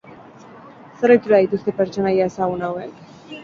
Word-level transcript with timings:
Zer 1.03 1.13
ohitura 1.17 1.41
dituzte 1.45 1.77
pertsonaia 1.83 2.29
ezagun 2.33 2.69
hauek? 2.73 3.01